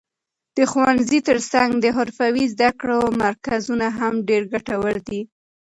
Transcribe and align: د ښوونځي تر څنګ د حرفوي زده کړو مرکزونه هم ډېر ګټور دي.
د 0.57 0.59
ښوونځي 0.71 1.19
تر 1.27 1.37
څنګ 1.51 1.71
د 1.79 1.85
حرفوي 1.97 2.45
زده 2.53 2.69
کړو 2.79 3.01
مرکزونه 3.23 3.87
هم 3.99 4.13
ډېر 4.29 4.43
ګټور 4.53 4.95
دي. 5.07 5.21